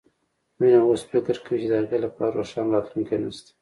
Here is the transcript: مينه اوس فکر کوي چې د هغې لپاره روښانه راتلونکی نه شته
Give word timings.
مينه 0.59 0.79
اوس 0.87 1.01
فکر 1.11 1.35
کوي 1.45 1.57
چې 1.61 1.67
د 1.69 1.73
هغې 1.81 1.97
لپاره 2.05 2.35
روښانه 2.39 2.69
راتلونکی 2.73 3.15
نه 3.23 3.29
شته 3.35 3.51